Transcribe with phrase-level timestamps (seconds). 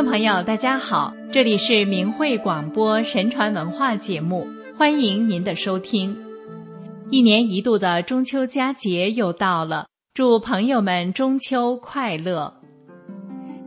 [0.00, 4.48] 众朋友，大家好，这里是明慧广播神传文化节目，
[4.78, 6.16] 欢迎您的收听。
[7.10, 12.50] 一年一度的中秋佳节又到了，祝朋友们中秋快乐。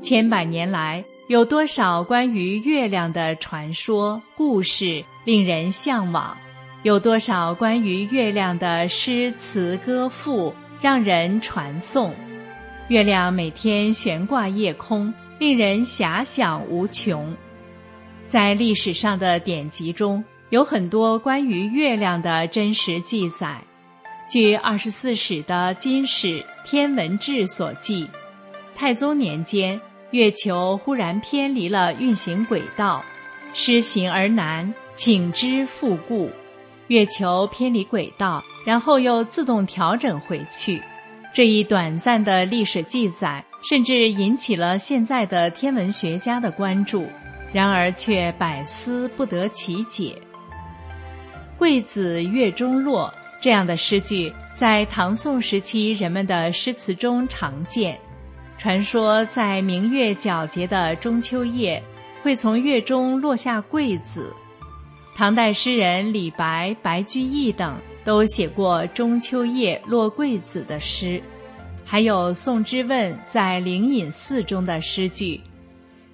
[0.02, 6.36] 千百年来，有多少关于月亮的传说故事令人向往？
[6.82, 12.12] 有多少关于月亮的诗词歌赋让人传颂？
[12.88, 15.14] 月亮每天悬挂夜空。
[15.44, 17.36] 令人遐想无穷，
[18.26, 23.62] 在历史上的典籍中有很多关于月亮的真实记载。
[24.26, 28.08] 据《二十四史》的《金史天文志》所记，
[28.74, 29.78] 太宗年间，
[30.12, 33.04] 月球忽然偏离了运行轨道，
[33.54, 36.32] 失行而南，请之复故。
[36.88, 40.82] 月球偏离轨道，然后又自动调整回去。
[41.34, 43.44] 这一短暂的历史记载。
[43.64, 47.08] 甚至引起了现在的天文学家的关注，
[47.54, 50.16] 然而却百思不得其解。
[51.58, 53.12] “桂子月中落”
[53.42, 57.98] 这样的诗句，在唐宋时期人们的诗词中常见。
[58.58, 61.82] 传说在明月皎洁的中秋夜，
[62.22, 64.34] 会从月中落下桂子。
[65.16, 71.22] 唐代诗人李白、白居易等都写过中秋夜落桂子的诗。
[71.86, 75.40] 还有宋之问在灵隐寺中的诗句：“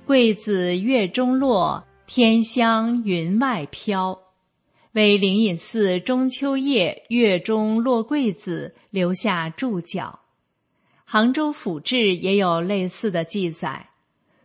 [0.05, 4.19] 桂子月中落，天香云外飘”，
[4.91, 10.19] 为灵隐寺中秋夜月中落桂子留下注脚。
[11.05, 13.87] 杭州府志也有类似的记载。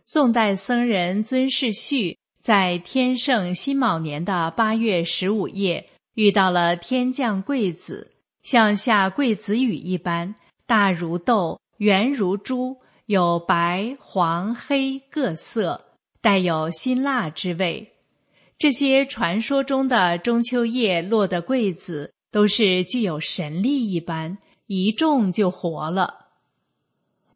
[0.03, 10.33] 宋代僧人尊士序在天圣辛卯年的八月十五夜遇到了天降桂子，像下桂子雨一般。
[10.67, 15.85] 大如豆，圆如珠，有白、黄、黑各色，
[16.21, 17.93] 带有辛辣之味。
[18.57, 26.27] 这些传说中的中秋夜落的桂子，都是具有神力一般，一种就活了。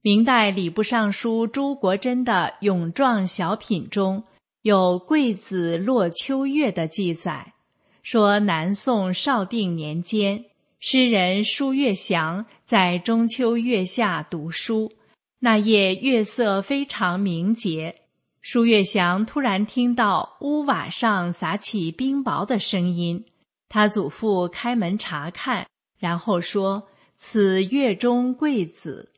[0.01, 4.23] 明代礼部尚书朱国珍的《咏状小品》中
[4.61, 7.53] 有“桂子落秋月”的记载，
[8.01, 10.45] 说南宋绍定年间。
[10.81, 14.93] 诗人舒月祥在中秋月下读书，
[15.39, 17.93] 那夜月色非常明洁。
[18.41, 23.25] 舒月祥突然听到屋瓦上洒起冰雹的声音，
[23.67, 25.67] 他祖父开门查看，
[25.97, 29.11] 然后说：“此月中贵子。”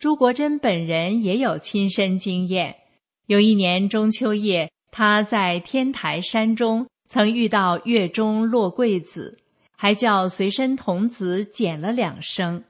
[0.00, 2.74] 朱国珍本人也有亲身经验。
[3.26, 9.38] 有一年中秋夜，他在天台山中曾遇到月中落桂子。
[9.82, 12.62] 还叫随身童子捡了两升，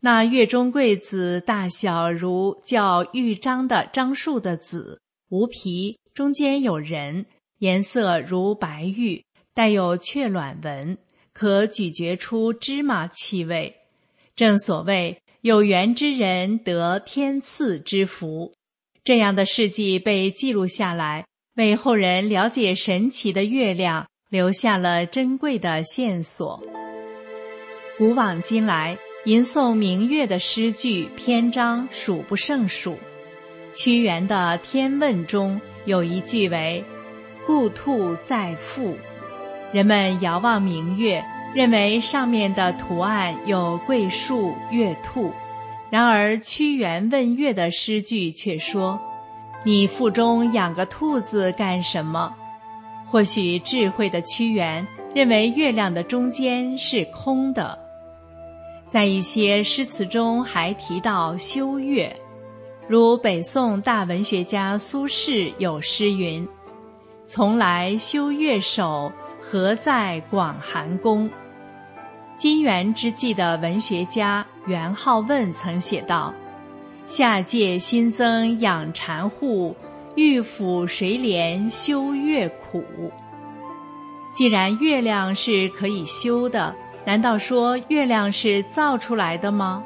[0.00, 4.98] 那月中桂子大小如叫玉章的樟树的籽，
[5.28, 7.26] 无皮，中间有人，
[7.58, 9.22] 颜色如白玉，
[9.52, 10.96] 带有雀卵纹，
[11.34, 13.76] 可咀嚼出芝麻气味。
[14.34, 18.54] 正所谓有缘之人得天赐之福，
[19.04, 21.26] 这样的事迹被记录下来，
[21.56, 24.08] 为后人了解神奇的月亮。
[24.30, 26.62] 留下了珍贵的线索。
[27.96, 28.94] 古往今来，
[29.24, 32.98] 吟诵明月的诗句篇章数不胜数。
[33.72, 36.84] 屈原的《天问》中有一句为
[37.46, 38.94] “故兔在腹”，
[39.72, 41.24] 人们遥望明月，
[41.54, 45.32] 认为上面的图案有桂树、月兔。
[45.88, 49.00] 然而屈原问月的诗句却说
[49.64, 52.34] ：“你腹中养个兔子干什么？”
[53.10, 57.78] 或许智慧的屈原认为月亮的中间是空的，
[58.86, 62.14] 在一些诗词中还提到修月，
[62.86, 66.46] 如北宋大文学家苏轼有诗云
[67.24, 71.28] ：“从来修月首，何在广寒宫。”
[72.36, 76.32] 金元之际的文学家元好问曾写道
[77.06, 79.74] ：“下界新增养蚕户。”
[80.18, 82.82] 玉斧谁怜修月苦？
[84.32, 86.74] 既然月亮是可以修的，
[87.06, 89.80] 难道说月亮是造出来的吗？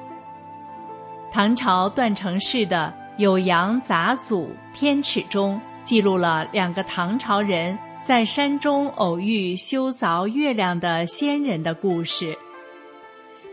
[1.30, 2.90] 唐朝段成式的
[3.22, 12.34] 《酉阳杂俎·天尺》中记录了两个唐朝人在山中偶遇修凿月亮的仙人的故事。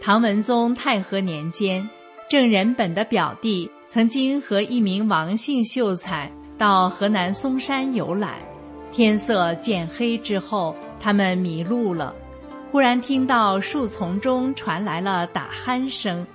[0.02, 1.90] 唐文宗太和年间，
[2.30, 6.32] 郑仁本的表弟曾经和一名王姓秀才。
[6.60, 8.36] 到河南嵩山游览，
[8.92, 12.14] 天色渐黑之后，他们迷路了。
[12.70, 16.28] 忽然听到树丛中传来了打鼾声，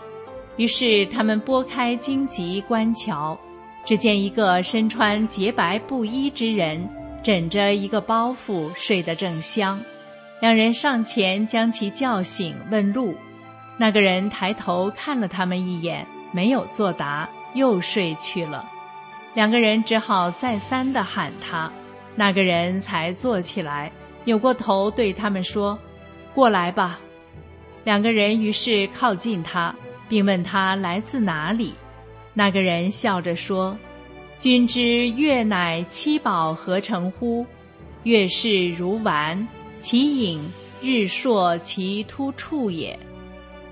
[0.57, 3.37] 于是他们拨开荆棘观瞧，
[3.85, 6.89] 只见一个身穿洁白布衣之人，
[7.23, 9.79] 枕着一个包袱睡得正香。
[10.41, 13.15] 两人上前将其叫醒，问路。
[13.77, 18.65] 那个人抬头看了他们一眼，没有作答，又睡去了。
[19.35, 21.71] 两个人只好再三的喊他，
[22.15, 23.91] 那个人才坐起来，
[24.25, 25.77] 扭过头对他们说
[26.33, 27.01] ：“过来吧。”
[27.83, 29.75] 两个人于是靠近他，
[30.09, 31.75] 并问他来自哪里。
[32.33, 33.77] 那个人笑着说
[34.39, 37.45] ：“君知月乃七宝合成乎？
[38.05, 39.47] 月是如丸，
[39.81, 40.41] 其影
[40.81, 42.97] 日朔其突处也。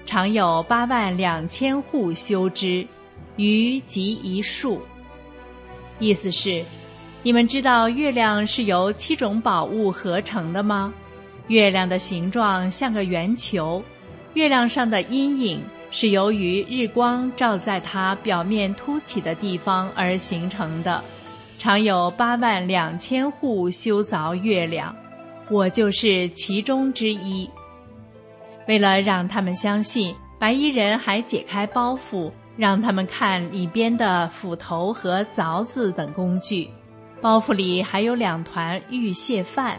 [0.04, 2.84] 常有八万两千户修之，
[3.36, 4.82] 余即一数。”
[6.02, 6.64] 意思是，
[7.22, 10.92] 你们知道月亮是由七种宝物合成的吗？
[11.46, 13.80] 月亮的形状像个圆球。
[14.34, 15.62] 月亮上的阴影
[15.92, 21.00] 是由于日光照在它表面凸起的地方而形成的。
[21.56, 24.92] 常有八万两千户修凿月亮，
[25.48, 27.48] 我就是其中之一。
[28.66, 36.68] 为了让他们相信，白衣人还解开包袱，让他们看里边的斧头和凿子等工具。
[37.20, 39.78] 包袱里还有两团玉蟹饭。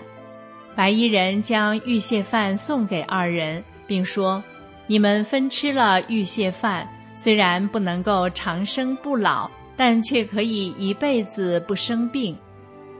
[0.75, 3.63] 白衣人将玉蟹饭送给二人。
[3.85, 4.41] 并说
[4.87, 12.35] ：“你们分吃了玉蟹饭，虽然不能够长生不老，但却可以一辈子不生病。”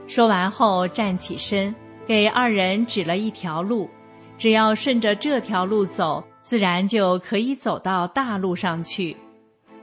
[0.06, 1.74] 说完后，站起身，
[2.06, 3.88] 给二人指了一条路
[4.36, 9.16] ：“只要顺着这条路走，自然就可以走到大路上去。”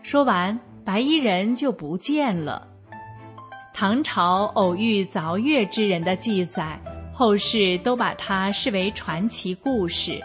[0.03, 2.67] 说完，白衣人就不见了。
[3.73, 6.79] 唐朝偶遇凿月之人的记载，
[7.13, 10.19] 后世都把它视为传奇故事。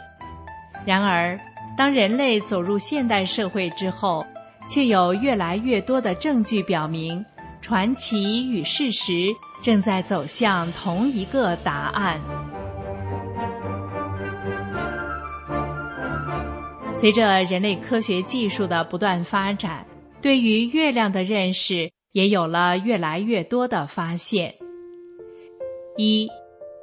[0.84, 1.38] 然而，
[1.76, 4.24] 当人类走入现代社会之后，
[4.66, 7.24] 却有越来越多的证据表明，
[7.60, 9.28] 传奇与事实
[9.62, 12.20] 正在走向同一个答案。
[16.96, 19.86] 随着人类科学技术的不断发展，
[20.22, 24.54] 对于月亮的认识也有了越来越多的发现。
[25.98, 26.26] 一，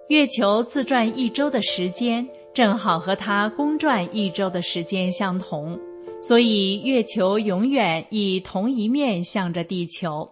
[0.10, 2.26] 月球自转一周的时间。
[2.54, 5.80] 正好和它公转一周的时间相同，
[6.22, 10.30] 所以月球永远以同一面向着地球。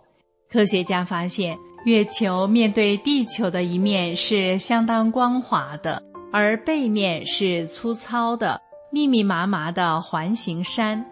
[0.47, 5.99] 科学家发现，月球面对地球的一面是相当光滑的，
[6.31, 8.61] 而背面是粗糙的、
[8.91, 11.05] 密密麻麻的环形山。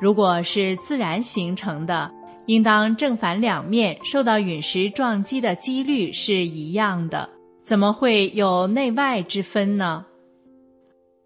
[0.00, 2.10] 如果是自然形成的，
[2.46, 7.28] 应当正反两面受到陨石撞击的几率是一样的，
[7.62, 10.04] 怎么会有内外之分呢？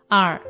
[0.09, 0.41] 二，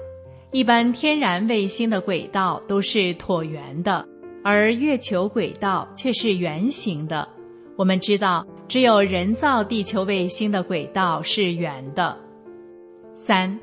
[0.52, 4.06] 一般天然卫星的轨道都是椭圆的，
[4.44, 7.26] 而月球轨道却是圆形的。
[7.76, 12.16] 我们知道，只有人造地球卫星的轨道是圆的。
[13.14, 13.58] 三，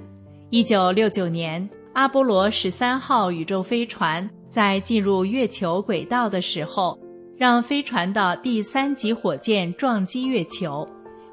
[0.50, 7.00] 一九六九年，阿波罗十三号宇宙飞船在进入月球轨道的时候，
[7.38, 10.86] 让飞船的第三级火箭撞击月球，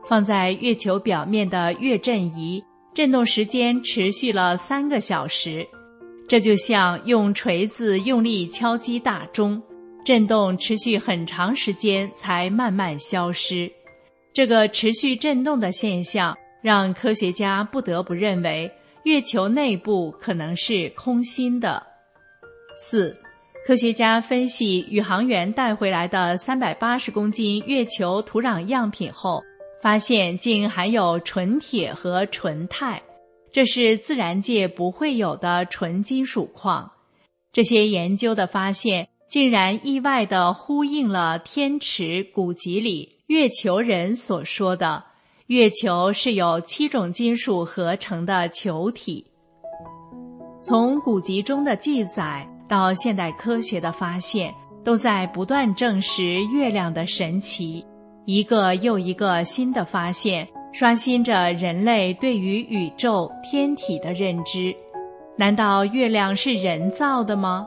[0.09, 2.63] 放在月球表面的月震仪。
[2.95, 5.67] 振动时间持续了三个小时，
[6.29, 9.61] 这就像用锤子用力敲击大钟，
[10.05, 13.69] 振动持续很长时间才慢慢消失。
[14.33, 18.71] 这个持续振动的现象让科学家不得不认为
[19.05, 21.83] 月球内部可能是空心的。
[22.77, 23.17] 四，
[23.67, 29.43] 科学家分析宇航员带回来的三百八十公斤月球土壤样品后。
[29.83, 33.03] 发现竟含有纯铁和纯钛，
[33.51, 36.93] 这是自然界不会有的纯金属矿。
[37.53, 45.03] 这些研究的发现竟然意外地呼应了天池古籍里月球人所说的：
[45.49, 49.27] 月球是由七种金属合成的球体。
[50.61, 57.85] 从古籍中的记载到现代科学的发现，都在不断证实月亮的神奇。
[58.25, 64.75] 一个又一个新的发现，刷新着人类对于宇宙天体的认知。
[65.37, 67.67] 难道月亮是人造的吗？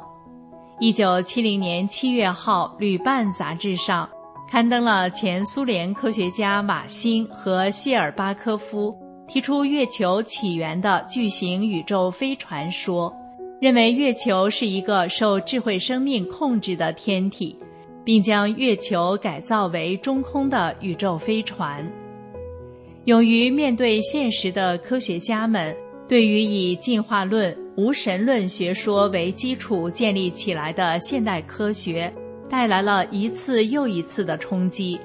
[0.80, 4.10] 一九七零年七月号《旅伴》杂志上
[4.50, 8.96] 刊登了前苏联科学家马欣和谢尔巴科夫
[9.28, 13.14] 提出月球起源的巨型宇宙飞船说，
[13.60, 17.58] 认为月球是一个受智慧生命控制的天体。
[18.06, 21.84] 并将月球改造为中空的宇宙飞船。
[23.06, 25.76] 勇于面对现实的科学家们，
[26.08, 32.14] 对于以进化论、无神论学说为基础建立起来的现代科学，
[32.50, 35.00] 带来了一次又一次的冲击。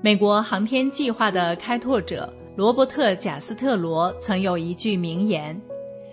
[0.00, 5.60] 美国航天计划的开拓者罗伯特·贾斯特罗曾有一句名言：“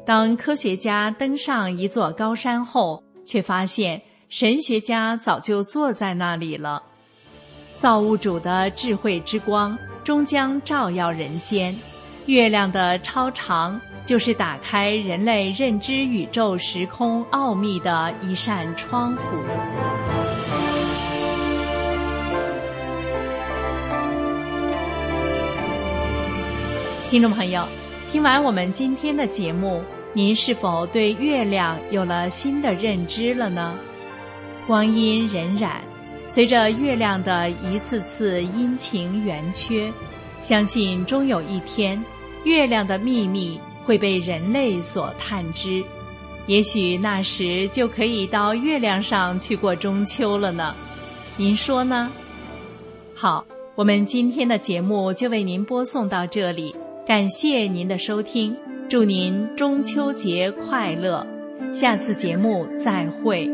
[0.06, 6.82] 当科学家登上一座高山后，却发现神学家早就坐在那里了。
[7.76, 11.76] 造物主的智慧之光终将照耀人间，
[12.26, 20.25] 月亮的超长。”就是打开人类认知宇宙时空奥秘的一扇窗户。
[27.16, 27.66] 听众朋友，
[28.12, 29.82] 听完我们今天的节目，
[30.12, 33.74] 您是否对月亮有了新的认知了呢？
[34.68, 35.78] 光阴荏苒，
[36.28, 39.90] 随着月亮的一次次阴晴圆缺，
[40.42, 42.04] 相信终有一天，
[42.44, 43.58] 月亮的秘密。
[43.86, 45.82] 会被人类所探知，
[46.48, 50.76] 也许那时就可以到月亮上去过中秋了呢。
[51.38, 52.12] 您说呢？
[53.16, 53.46] 好，
[53.76, 58.56] 我们今天的节目就为您播送到这里，感谢您的收听，
[58.90, 61.26] 祝您中秋节快乐，
[61.72, 63.48] 下次节目再会。